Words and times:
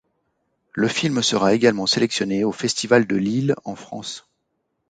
Le 0.73 0.87
film 0.87 1.21
sera 1.21 1.53
également 1.53 1.85
sélectionné 1.85 2.43
au 2.43 2.51
Festival 2.51 3.05
de 3.05 3.15
Lille 3.17 3.53
en 3.65 3.75
France. 3.75 4.27